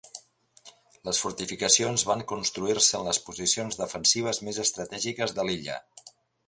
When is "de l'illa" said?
5.41-5.83